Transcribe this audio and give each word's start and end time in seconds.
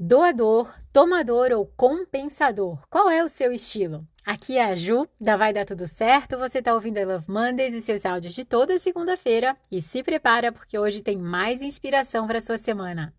Doador, 0.00 0.72
tomador 0.92 1.50
ou 1.50 1.66
compensador? 1.76 2.78
Qual 2.88 3.10
é 3.10 3.24
o 3.24 3.28
seu 3.28 3.50
estilo? 3.50 4.06
Aqui 4.24 4.56
é 4.56 4.66
a 4.66 4.76
Ju, 4.76 5.08
da 5.20 5.36
Vai 5.36 5.52
Dar 5.52 5.64
Tudo 5.64 5.88
Certo. 5.88 6.38
Você 6.38 6.60
está 6.60 6.72
ouvindo 6.72 6.98
a 6.98 7.04
Love 7.04 7.28
Mondays, 7.28 7.74
os 7.74 7.82
seus 7.82 8.06
áudios 8.06 8.32
de 8.32 8.44
toda 8.44 8.78
segunda-feira. 8.78 9.56
E 9.72 9.82
se 9.82 10.04
prepara 10.04 10.52
porque 10.52 10.78
hoje 10.78 11.02
tem 11.02 11.18
mais 11.18 11.62
inspiração 11.62 12.28
para 12.28 12.40
sua 12.40 12.58
semana. 12.58 13.12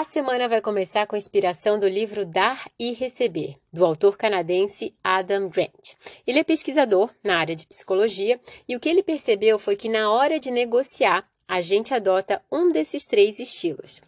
A 0.00 0.04
semana 0.04 0.48
vai 0.48 0.62
começar 0.62 1.06
com 1.06 1.14
a 1.14 1.18
inspiração 1.18 1.78
do 1.78 1.86
livro 1.86 2.24
Dar 2.24 2.66
e 2.78 2.92
Receber, 2.92 3.56
do 3.70 3.84
autor 3.84 4.16
canadense 4.16 4.94
Adam 5.04 5.50
Grant. 5.50 5.92
Ele 6.26 6.38
é 6.38 6.42
pesquisador 6.42 7.10
na 7.22 7.36
área 7.36 7.54
de 7.54 7.66
psicologia 7.66 8.40
e 8.66 8.74
o 8.74 8.80
que 8.80 8.88
ele 8.88 9.02
percebeu 9.02 9.58
foi 9.58 9.76
que 9.76 9.90
na 9.90 10.10
hora 10.10 10.40
de 10.40 10.50
negociar, 10.50 11.28
a 11.46 11.60
gente 11.60 11.92
adota 11.92 12.42
um 12.50 12.72
desses 12.72 13.04
três 13.04 13.38
estilos. 13.38 14.00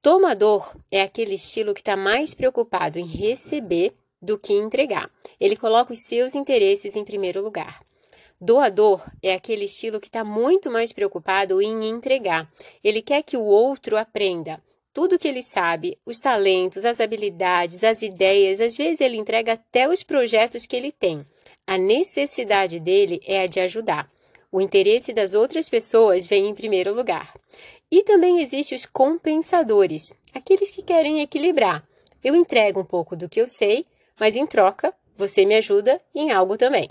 Tomador 0.00 0.74
é 0.90 1.02
aquele 1.02 1.34
estilo 1.34 1.74
que 1.74 1.80
está 1.80 1.98
mais 1.98 2.32
preocupado 2.32 2.98
em 2.98 3.04
receber 3.04 3.92
do 4.22 4.38
que 4.38 4.54
entregar. 4.54 5.10
Ele 5.38 5.54
coloca 5.54 5.92
os 5.92 6.00
seus 6.00 6.34
interesses 6.34 6.96
em 6.96 7.04
primeiro 7.04 7.42
lugar. 7.42 7.84
Doador 8.40 9.02
é 9.22 9.34
aquele 9.34 9.66
estilo 9.66 10.00
que 10.00 10.08
está 10.08 10.24
muito 10.24 10.70
mais 10.70 10.92
preocupado 10.92 11.60
em 11.60 11.90
entregar. 11.90 12.50
Ele 12.82 13.02
quer 13.02 13.22
que 13.22 13.36
o 13.36 13.44
outro 13.44 13.98
aprenda, 13.98 14.62
tudo 14.96 15.18
que 15.18 15.28
ele 15.28 15.42
sabe, 15.42 15.98
os 16.06 16.18
talentos, 16.20 16.86
as 16.86 17.02
habilidades, 17.02 17.84
as 17.84 18.00
ideias, 18.00 18.62
às 18.62 18.78
vezes 18.78 19.02
ele 19.02 19.18
entrega 19.18 19.52
até 19.52 19.86
os 19.86 20.02
projetos 20.02 20.64
que 20.64 20.74
ele 20.74 20.90
tem. 20.90 21.22
A 21.66 21.76
necessidade 21.76 22.80
dele 22.80 23.20
é 23.26 23.42
a 23.42 23.46
de 23.46 23.60
ajudar. 23.60 24.10
O 24.50 24.58
interesse 24.58 25.12
das 25.12 25.34
outras 25.34 25.68
pessoas 25.68 26.26
vem 26.26 26.48
em 26.48 26.54
primeiro 26.54 26.94
lugar. 26.94 27.34
E 27.90 28.02
também 28.04 28.40
existem 28.40 28.74
os 28.74 28.86
compensadores, 28.86 30.14
aqueles 30.34 30.70
que 30.70 30.80
querem 30.80 31.20
equilibrar. 31.20 31.86
Eu 32.24 32.34
entrego 32.34 32.80
um 32.80 32.84
pouco 32.84 33.14
do 33.14 33.28
que 33.28 33.38
eu 33.38 33.46
sei, 33.46 33.84
mas 34.18 34.34
em 34.34 34.46
troca, 34.46 34.94
você 35.14 35.44
me 35.44 35.56
ajuda 35.56 36.00
em 36.14 36.32
algo 36.32 36.56
também. 36.56 36.88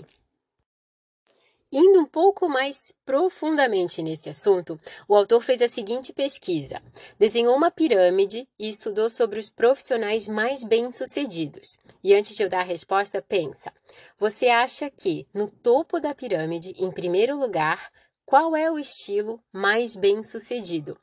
Indo 1.70 1.98
um 1.98 2.06
pouco 2.06 2.48
mais 2.48 2.92
profundamente 3.04 4.00
nesse 4.00 4.28
assunto, 4.28 4.78
o 5.08 5.16
autor 5.16 5.42
fez 5.42 5.60
a 5.60 5.68
seguinte 5.68 6.12
pesquisa: 6.12 6.80
desenhou 7.18 7.56
uma 7.56 7.72
pirâmide 7.72 8.48
e 8.56 8.68
estudou 8.68 9.10
sobre 9.10 9.40
os 9.40 9.50
profissionais 9.50 10.28
mais 10.28 10.62
bem-sucedidos. 10.62 11.76
E 12.04 12.14
antes 12.14 12.36
de 12.36 12.44
eu 12.44 12.48
dar 12.48 12.60
a 12.60 12.62
resposta, 12.64 13.20
pensa: 13.20 13.72
você 14.16 14.48
acha 14.48 14.88
que 14.88 15.26
no 15.34 15.48
topo 15.48 15.98
da 15.98 16.14
pirâmide, 16.14 16.72
em 16.78 16.90
primeiro 16.92 17.36
lugar, 17.36 17.90
qual 18.24 18.54
é 18.54 18.70
o 18.70 18.78
estilo 18.78 19.42
mais 19.52 19.96
bem-sucedido? 19.96 20.96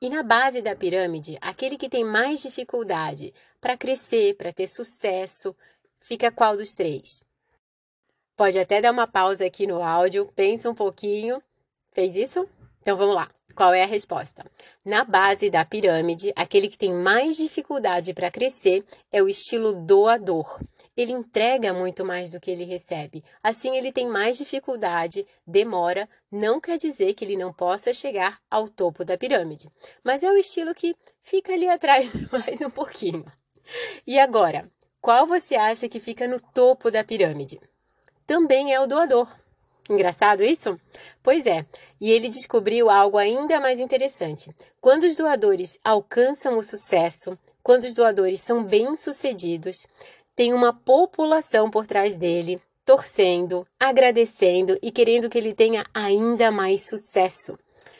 E 0.00 0.08
na 0.08 0.22
base 0.22 0.62
da 0.62 0.74
pirâmide, 0.74 1.36
aquele 1.42 1.76
que 1.76 1.90
tem 1.90 2.04
mais 2.04 2.40
dificuldade 2.40 3.34
para 3.60 3.76
crescer, 3.76 4.34
para 4.36 4.52
ter 4.52 4.66
sucesso, 4.66 5.54
fica 6.00 6.30
qual 6.30 6.56
dos 6.56 6.74
três? 6.74 7.25
Pode 8.36 8.58
até 8.58 8.82
dar 8.82 8.92
uma 8.92 9.06
pausa 9.06 9.46
aqui 9.46 9.66
no 9.66 9.82
áudio, 9.82 10.30
pensa 10.36 10.68
um 10.68 10.74
pouquinho. 10.74 11.42
Fez 11.92 12.14
isso? 12.16 12.46
Então 12.82 12.94
vamos 12.94 13.14
lá. 13.14 13.30
Qual 13.54 13.72
é 13.72 13.82
a 13.82 13.86
resposta? 13.86 14.44
Na 14.84 15.02
base 15.02 15.48
da 15.48 15.64
pirâmide, 15.64 16.30
aquele 16.36 16.68
que 16.68 16.76
tem 16.76 16.92
mais 16.92 17.38
dificuldade 17.38 18.12
para 18.12 18.30
crescer 18.30 18.84
é 19.10 19.22
o 19.22 19.28
estilo 19.28 19.72
doador. 19.72 20.60
Ele 20.94 21.12
entrega 21.12 21.72
muito 21.72 22.04
mais 22.04 22.28
do 22.28 22.38
que 22.38 22.50
ele 22.50 22.64
recebe. 22.64 23.24
Assim, 23.42 23.74
ele 23.74 23.90
tem 23.90 24.06
mais 24.06 24.36
dificuldade, 24.36 25.26
demora, 25.46 26.06
não 26.30 26.60
quer 26.60 26.76
dizer 26.76 27.14
que 27.14 27.24
ele 27.24 27.38
não 27.38 27.50
possa 27.50 27.94
chegar 27.94 28.38
ao 28.50 28.68
topo 28.68 29.02
da 29.02 29.16
pirâmide. 29.16 29.70
Mas 30.04 30.22
é 30.22 30.30
o 30.30 30.36
estilo 30.36 30.74
que 30.74 30.94
fica 31.22 31.54
ali 31.54 31.66
atrás 31.70 32.12
mais 32.30 32.60
um 32.60 32.68
pouquinho. 32.68 33.24
E 34.06 34.18
agora, 34.18 34.70
qual 35.00 35.26
você 35.26 35.54
acha 35.54 35.88
que 35.88 35.98
fica 35.98 36.28
no 36.28 36.38
topo 36.38 36.90
da 36.90 37.02
pirâmide? 37.02 37.58
Também 38.26 38.74
é 38.74 38.80
o 38.80 38.86
doador. 38.86 39.28
Engraçado 39.88 40.42
isso? 40.42 40.78
Pois 41.22 41.46
é, 41.46 41.64
e 42.00 42.10
ele 42.10 42.28
descobriu 42.28 42.90
algo 42.90 43.18
ainda 43.18 43.60
mais 43.60 43.78
interessante. 43.78 44.54
Quando 44.80 45.04
os 45.04 45.16
doadores 45.16 45.78
alcançam 45.84 46.58
o 46.58 46.62
sucesso, 46.62 47.38
quando 47.62 47.84
os 47.84 47.92
doadores 47.92 48.40
são 48.40 48.64
bem-sucedidos, 48.64 49.86
tem 50.34 50.52
uma 50.52 50.72
população 50.72 51.70
por 51.70 51.86
trás 51.86 52.16
dele, 52.16 52.60
torcendo, 52.84 53.66
agradecendo 53.78 54.78
e 54.82 54.90
querendo 54.90 55.30
que 55.30 55.38
ele 55.38 55.54
tenha 55.54 55.84
ainda 55.94 56.50
mais 56.50 56.86
sucesso. 56.86 57.58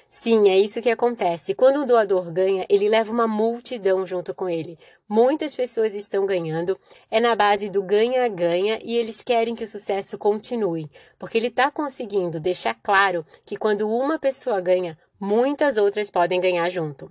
Sim, 0.08 0.48
é 0.48 0.56
isso 0.56 0.80
que 0.80 0.90
acontece. 0.90 1.54
Quando 1.54 1.82
um 1.82 1.86
doador 1.86 2.30
ganha, 2.30 2.64
ele 2.68 2.88
leva 2.88 3.10
uma 3.12 3.26
multidão 3.26 4.06
junto 4.06 4.32
com 4.34 4.48
ele. 4.48 4.78
Muitas 5.08 5.54
pessoas 5.54 5.94
estão 5.94 6.24
ganhando, 6.24 6.78
é 7.10 7.20
na 7.20 7.34
base 7.34 7.68
do 7.68 7.82
ganha-ganha 7.82 8.78
e 8.82 8.96
eles 8.96 9.22
querem 9.22 9.54
que 9.54 9.64
o 9.64 9.68
sucesso 9.68 10.16
continue, 10.16 10.90
porque 11.18 11.36
ele 11.36 11.48
está 11.48 11.70
conseguindo 11.70 12.40
deixar 12.40 12.74
claro 12.74 13.26
que 13.44 13.56
quando 13.56 13.88
uma 13.88 14.18
pessoa 14.18 14.60
ganha, 14.60 14.96
muitas 15.18 15.76
outras 15.76 16.10
podem 16.10 16.40
ganhar 16.40 16.68
junto. 16.70 17.10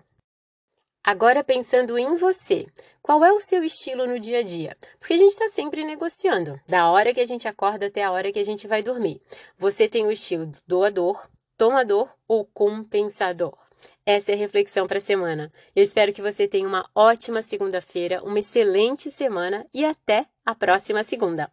Agora 1.04 1.44
pensando 1.44 2.00
em 2.00 2.16
você, 2.16 2.66
qual 3.00 3.24
é 3.24 3.32
o 3.32 3.40
seu 3.40 3.64
estilo 3.64 4.08
no 4.08 4.20
dia 4.20 4.40
a 4.40 4.44
dia? 4.44 4.76
Porque 5.00 5.14
a 5.14 5.18
gente 5.18 5.34
está 5.34 5.48
sempre 5.50 5.84
negociando, 5.84 6.60
da 6.68 6.90
hora 6.90 7.14
que 7.14 7.20
a 7.20 7.26
gente 7.28 7.48
acorda 7.48 7.86
até 7.86 8.04
a 8.04 8.12
hora 8.12 8.32
que 8.32 8.40
a 8.40 8.44
gente 8.44 8.68
vai 8.68 8.82
dormir. 8.82 9.22
Você 9.58 9.88
tem 9.88 10.06
o 10.08 10.12
estilo 10.12 10.48
do 10.48 10.58
doador, 10.66 11.30
tomador 11.58 12.10
ou 12.28 12.46
compensador? 12.46 13.58
Essa 14.06 14.32
é 14.32 14.36
a 14.36 14.38
reflexão 14.38 14.88
para 14.88 14.98
a 14.98 15.02
semana. 15.02 15.52
Eu 15.76 15.84
espero 15.84 16.14
que 16.14 16.22
você 16.22 16.48
tenha 16.48 16.68
uma 16.68 16.90
ótima 16.94 17.42
segunda-feira, 17.42 18.24
uma 18.24 18.40
excelente 18.40 19.10
semana 19.10 19.66
e 19.74 19.84
até 19.84 20.26
a 20.46 20.54
próxima 20.54 21.04
segunda. 21.04 21.52